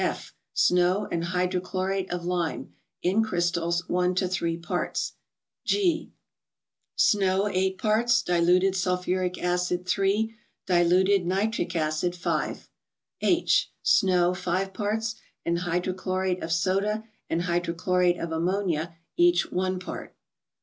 [0.03, 0.33] F.
[0.55, 5.13] —Snow and hydrochlorate of lime, in crystals, 1 to 3 parts.
[5.63, 6.11] G.
[6.95, 10.33] —Snow 8 parts, diluted sulphuric acid 3,
[10.65, 12.67] diluted ni¬ tric acid 5.
[13.21, 13.71] H.
[13.83, 15.13] —Snow 5 parts,
[15.45, 20.15] and hydrochlorate of soda and hydrochlorate of ammonia, each one part.